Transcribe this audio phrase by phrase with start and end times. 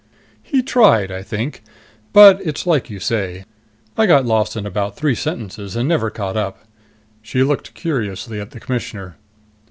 [0.41, 1.61] "He tried, I think.
[2.11, 3.45] But it's like you say.
[3.95, 6.63] I got lost in about three sentences and never caught up."
[7.21, 9.17] She looked curiously at the Commissioner.